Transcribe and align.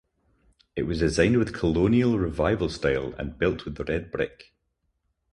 It 0.75 0.81
was 0.87 0.97
designed 0.97 1.37
with 1.37 1.53
Colonial 1.53 2.17
Revival 2.17 2.69
style 2.69 3.13
and 3.19 3.37
built 3.37 3.65
with 3.65 3.87
red 3.87 4.11
brick. 4.11 4.51